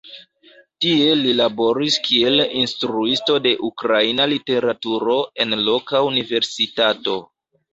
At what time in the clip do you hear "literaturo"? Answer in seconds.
4.35-5.19